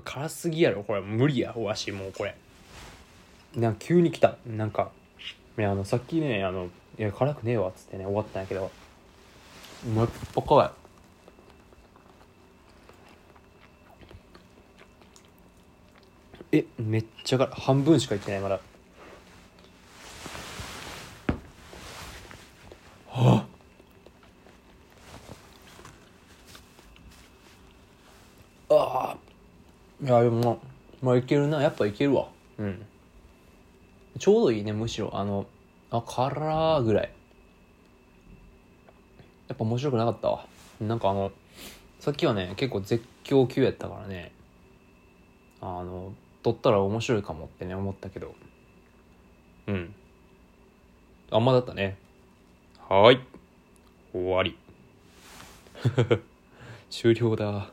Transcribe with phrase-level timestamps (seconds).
[0.00, 1.02] 辛すぎやろこれ。
[1.02, 2.34] 無理やわしもうこれ。
[3.54, 4.36] なんか急に来た。
[4.46, 4.90] なんか
[5.58, 8.70] いやあのさっきねあの「いや辛くねえわ」っつってね終わったんやけど。
[9.94, 10.72] もう一個辛
[16.52, 17.54] いえめっちゃ辛い。
[17.60, 18.60] 半分しかいってないまだ。
[23.08, 23.46] は
[28.70, 29.16] あああ
[30.02, 30.56] いやでもまあ
[31.00, 31.62] まあいけるな。
[31.62, 32.28] やっぱいけるわ。
[32.58, 32.84] うん。
[34.18, 35.10] ちょうどいいねむしろ。
[35.16, 35.46] あの
[35.90, 37.12] あ辛ーぐらい。
[39.48, 40.46] やっぱ面白くなかったわ。
[40.80, 41.30] なんかあの
[42.00, 44.32] さっきはね結構絶叫級やったからね。
[45.60, 46.12] あの
[46.42, 48.34] 撮ったら面白いかもってね思ったけど。
[49.68, 49.94] うん。
[51.30, 51.96] あんまだったね。
[52.88, 53.20] はーい。
[54.12, 54.58] 終わり。
[56.90, 57.70] 終了だ